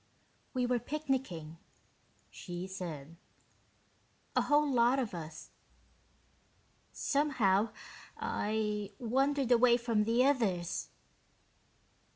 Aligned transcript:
"We 0.55 0.65
were 0.65 0.79
picnicking," 0.79 1.59
she 2.31 2.65
said. 2.65 3.17
"A 4.35 4.41
whole 4.41 4.67
lot 4.67 4.97
of 4.97 5.13
us. 5.13 5.51
Somehow, 6.91 7.69
I 8.17 8.93
wandered 8.97 9.51
away 9.51 9.77
from 9.77 10.05
the 10.05 10.25
others...." 10.25 10.89